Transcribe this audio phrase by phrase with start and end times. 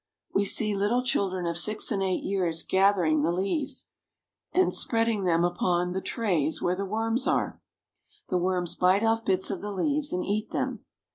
[0.33, 3.85] We see little children of six and eight years gathering the leaves,
[4.51, 7.61] and spreading them out upon the trays where the worms are.
[8.29, 10.85] The worms bite off bits of the leaves and eat them.